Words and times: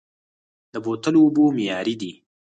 د 0.73 0.75
بوتلو 0.85 1.19
اوبه 1.25 1.43
معیاري 1.57 1.95
دي؟ 2.01 2.11